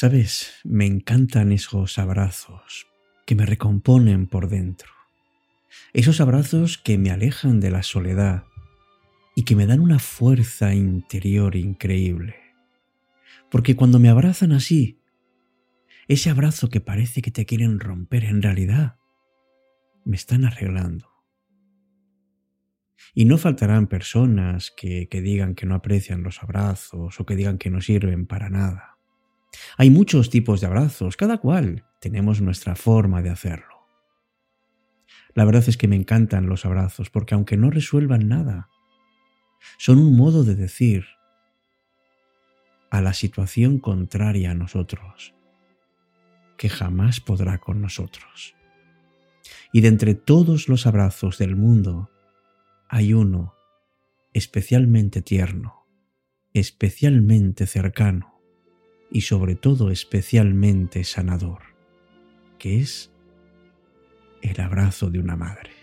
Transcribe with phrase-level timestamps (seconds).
[0.00, 2.86] Sabes, me encantan esos abrazos
[3.26, 4.88] que me recomponen por dentro.
[5.92, 8.44] Esos abrazos que me alejan de la soledad
[9.36, 12.36] y que me dan una fuerza interior increíble.
[13.50, 15.02] Porque cuando me abrazan así,
[16.08, 18.96] ese abrazo que parece que te quieren romper en realidad,
[20.06, 21.10] me están arreglando.
[23.12, 27.58] Y no faltarán personas que, que, digan que no aprecian los abrazos o que digan
[27.58, 28.96] que no sirven para nada.
[29.76, 33.88] Hay muchos tipos de abrazos, cada cual tenemos nuestra forma de hacerlo.
[35.34, 38.68] La verdad es que me encantan los abrazos porque aunque no resuelvan nada,
[39.78, 41.04] son un modo de decir
[42.90, 45.34] a la situación contraria a nosotros,
[46.56, 48.56] que jamás podrá con nosotros.
[49.72, 52.10] Y de entre todos los abrazos del mundo,
[52.88, 53.54] hay uno
[54.32, 55.86] especialmente tierno,
[56.52, 58.29] especialmente cercano
[59.10, 61.62] y sobre todo especialmente sanador,
[62.58, 63.12] que es
[64.42, 65.79] el abrazo de una madre.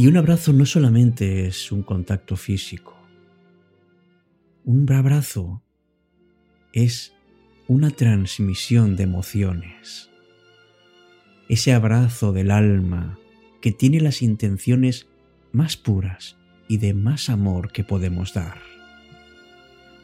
[0.00, 2.96] Y un abrazo no solamente es un contacto físico.
[4.64, 5.62] Un abrazo
[6.72, 7.12] es
[7.68, 10.08] una transmisión de emociones.
[11.50, 13.18] Ese abrazo del alma
[13.60, 15.06] que tiene las intenciones
[15.52, 18.56] más puras y de más amor que podemos dar.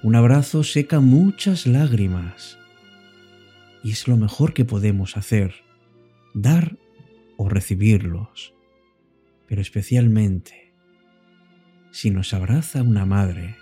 [0.03, 2.59] Un abrazo seca muchas lágrimas
[3.83, 5.55] y es lo mejor que podemos hacer,
[6.35, 6.77] dar
[7.39, 8.56] o recibirlos
[9.49, 10.67] pero especialmente
[11.93, 13.57] si nos abraza una madre,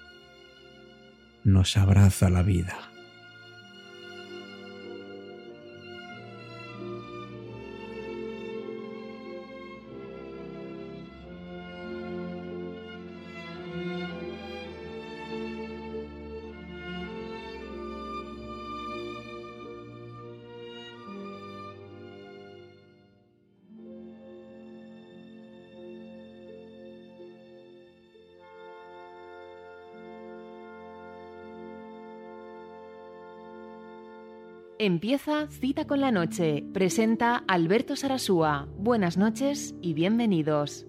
[1.44, 2.93] nos abraza la vida.
[34.86, 36.62] Empieza Cita con la Noche.
[36.74, 38.68] Presenta Alberto Sarasúa.
[38.76, 40.86] Buenas noches y bienvenidos.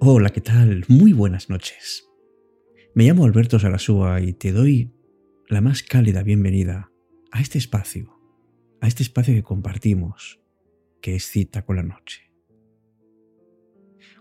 [0.00, 0.86] Hola, ¿qué tal?
[0.88, 2.08] Muy buenas noches.
[2.94, 4.94] Me llamo Alberto Sarasúa y te doy
[5.48, 6.90] la más cálida bienvenida
[7.30, 8.18] a este espacio,
[8.80, 10.40] a este espacio que compartimos,
[11.02, 12.25] que es Cita con la Noche.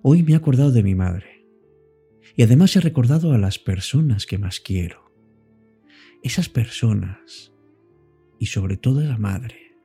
[0.01, 1.47] Hoy me he acordado de mi madre.
[2.35, 5.12] Y además he recordado a las personas que más quiero.
[6.22, 7.53] Esas personas,
[8.40, 9.78] y sobre todo la madre,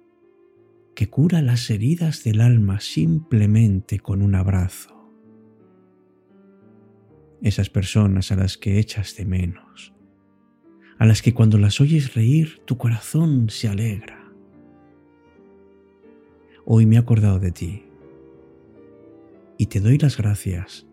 [0.94, 5.10] que cura las heridas del alma simplemente con un abrazo.
[7.40, 9.94] Esas personas a las que echas de menos,
[10.98, 14.30] a las que cuando las oyes reír tu corazón se alegra.
[16.66, 17.89] Hoy me he acordado de ti
[19.60, 20.86] y te doy las gracias,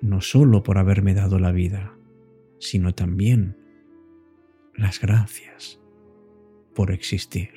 [0.00, 1.96] no solo por haberme dado la vida,
[2.58, 3.56] sino también
[4.74, 5.80] las gracias
[6.74, 7.50] por existir.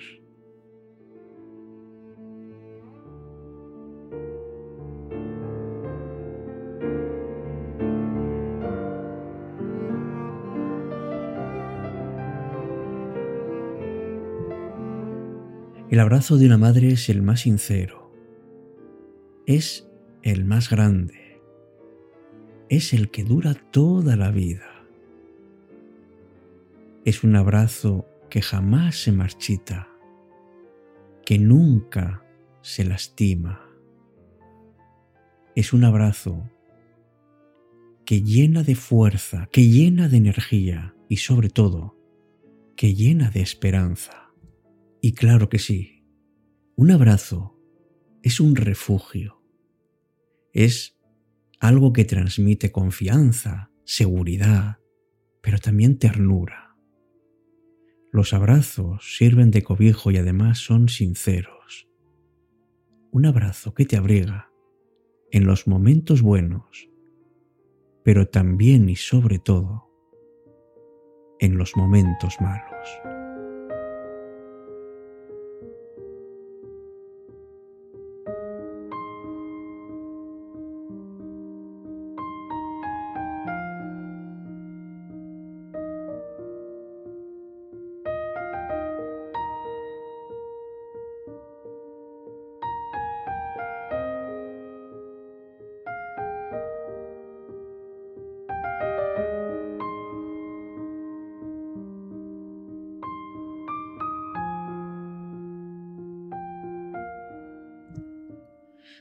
[15.90, 18.14] El abrazo de una madre es el más sincero.
[19.48, 19.87] Es
[20.32, 21.40] el más grande,
[22.70, 24.86] es el que dura toda la vida.
[27.06, 29.88] Es un abrazo que jamás se marchita,
[31.26, 32.26] que nunca
[32.62, 33.70] se lastima.
[35.56, 36.50] Es un abrazo
[38.04, 41.98] que llena de fuerza, que llena de energía y sobre todo,
[42.76, 44.34] que llena de esperanza.
[45.00, 46.04] Y claro que sí,
[46.76, 47.58] un abrazo
[48.24, 49.37] es un refugio
[50.58, 50.98] es
[51.60, 54.80] algo que transmite confianza, seguridad,
[55.40, 56.76] pero también ternura.
[58.12, 61.88] Los abrazos sirven de cobijo y además son sinceros.
[63.12, 64.50] Un abrazo que te abriga
[65.30, 66.90] en los momentos buenos,
[68.04, 69.92] pero también y sobre todo
[71.40, 73.17] en los momentos malos.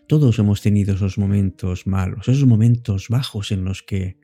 [0.08, 4.18] Todos hemos tenido esos momentos malos, esos momentos bajos en los que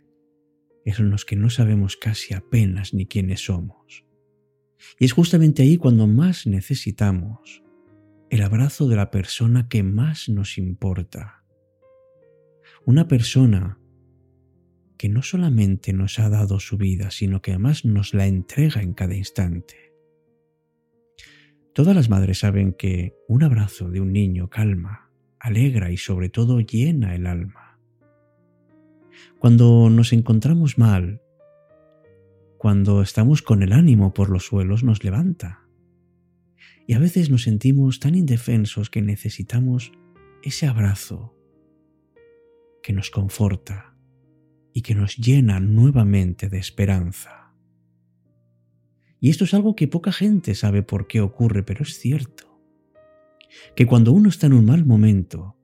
[0.85, 4.05] en los que no sabemos casi apenas ni quiénes somos.
[4.99, 7.63] Y es justamente ahí cuando más necesitamos
[8.31, 11.45] el abrazo de la persona que más nos importa.
[12.85, 13.79] Una persona
[14.97, 18.95] que no solamente nos ha dado su vida, sino que además nos la entrega en
[18.95, 19.93] cada instante.
[21.75, 25.02] Todas las madres saben que un abrazo de un niño calma,
[25.43, 27.81] alegra y sobre todo llena el alma.
[29.41, 31.21] Cuando nos encontramos mal,
[32.59, 35.67] cuando estamos con el ánimo por los suelos, nos levanta.
[36.87, 39.93] Y a veces nos sentimos tan indefensos que necesitamos
[40.45, 41.37] ese abrazo
[42.83, 43.97] que nos conforta
[44.73, 47.53] y que nos llena nuevamente de esperanza.
[49.21, 52.52] Y esto es algo que poca gente sabe por qué ocurre, pero es cierto
[53.75, 55.57] que cuando uno está en un mal momento,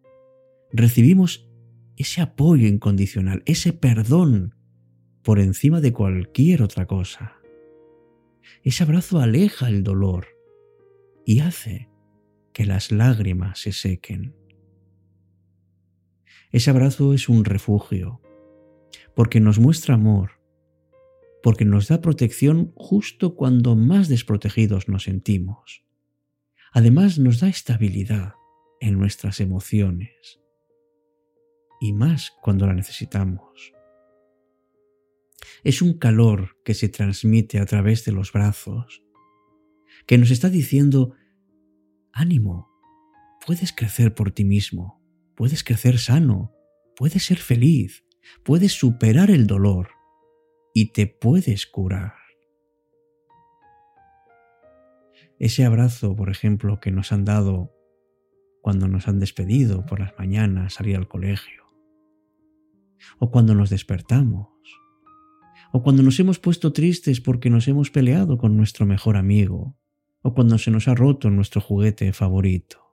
[0.73, 1.49] recibimos
[1.97, 4.55] ese apoyo incondicional, ese perdón
[5.23, 7.37] por encima de cualquier otra cosa.
[8.63, 10.27] Ese abrazo aleja el dolor
[11.27, 11.91] y hace
[12.53, 14.35] que las lágrimas se sequen.
[16.51, 18.23] Ese abrazo es un refugio,
[19.15, 20.41] porque nos muestra amor,
[21.43, 25.85] porque nos da protección justo cuando más desprotegidos nos sentimos.
[26.79, 28.37] Además nos da estabilidad
[28.79, 30.41] en nuestras emociones
[31.81, 33.73] y más cuando la necesitamos.
[35.65, 39.03] Es un calor que se transmite a través de los brazos,
[40.07, 41.17] que nos está diciendo,
[42.13, 42.71] ánimo,
[43.45, 45.03] puedes crecer por ti mismo,
[45.35, 46.55] puedes crecer sano,
[46.95, 48.05] puedes ser feliz,
[48.45, 49.89] puedes superar el dolor
[50.73, 52.18] y te puedes curar.
[55.39, 57.73] Ese abrazo, por ejemplo, que nos han dado
[58.61, 61.65] cuando nos han despedido por las mañanas, salir al colegio,
[63.19, 64.49] o cuando nos despertamos,
[65.73, 69.77] o cuando nos hemos puesto tristes porque nos hemos peleado con nuestro mejor amigo,
[70.23, 72.85] o cuando se nos ha roto nuestro juguete favorito.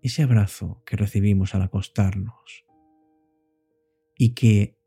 [0.00, 2.64] Ese abrazo que recibimos al acostarnos
[4.16, 4.78] y que,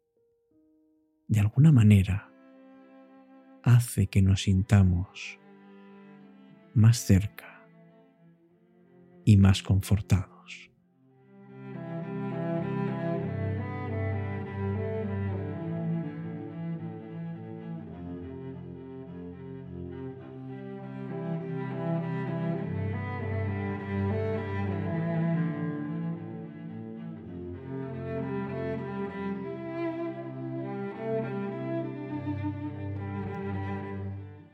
[1.27, 2.31] de alguna manera,
[3.63, 5.38] hace que nos sintamos
[6.79, 7.67] más cerca
[9.25, 10.71] y más confortados.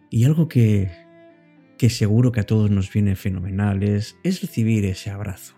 [0.09, 1.04] Y algo que
[1.77, 5.55] que seguro que a todos nos viene fenomenal es, recibir ese abrazo.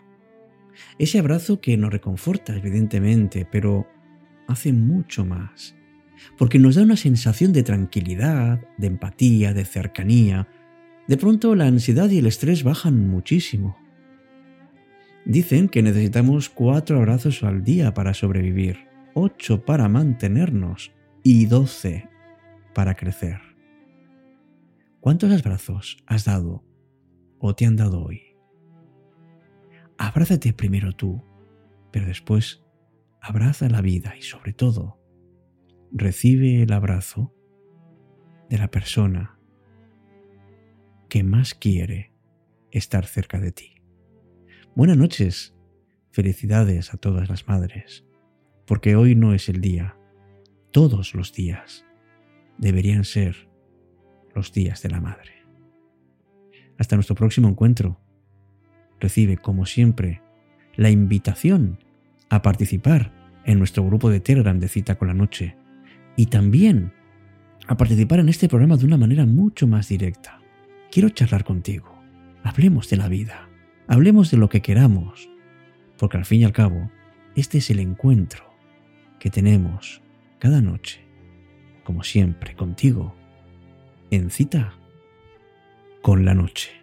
[1.00, 3.88] Ese abrazo que nos reconforta, evidentemente, pero
[4.47, 5.75] hace mucho más.
[6.38, 10.47] Porque nos da una sensación de tranquilidad, de empatía, de cercanía.
[11.07, 13.77] De pronto la ansiedad y el estrés bajan muchísimo.
[15.25, 22.07] Dicen que necesitamos cuatro abrazos al día para sobrevivir, ocho para mantenernos y doce
[22.74, 23.47] para crecer.
[25.00, 26.66] ¿Cuántos abrazos has dado
[27.39, 28.36] o te han dado hoy?
[29.98, 31.24] Abrázate primero tú,
[31.92, 32.66] pero después
[33.22, 35.00] abraza la vida y sobre todo
[35.92, 37.34] recibe el abrazo
[38.50, 39.39] de la persona
[41.10, 42.13] que más quiere
[42.72, 43.75] estar cerca de ti.
[44.75, 45.56] Buenas noches,
[46.12, 48.06] felicidades a todas las madres,
[48.66, 49.98] porque hoy no es el día,
[50.72, 51.86] todos los días
[52.58, 53.47] deberían ser
[54.38, 55.32] los días de la madre.
[56.77, 58.00] Hasta nuestro próximo encuentro.
[59.00, 60.22] Recibe, como siempre,
[60.75, 61.79] la invitación
[62.29, 63.12] a participar
[63.46, 65.58] en nuestro grupo de Telegram de Cita con la Noche
[66.15, 66.94] y también
[67.67, 70.39] a participar en este programa de una manera mucho más directa.
[70.91, 71.98] Quiero charlar contigo.
[72.44, 73.50] Hablemos de la vida.
[73.88, 75.29] Hablemos de lo que queramos.
[75.98, 76.91] Porque al fin y al cabo,
[77.36, 78.46] este es el encuentro
[79.20, 80.01] que tenemos
[80.38, 81.01] cada noche,
[81.84, 83.15] como siempre, contigo,
[84.11, 84.73] en cita
[86.01, 86.76] con la noche.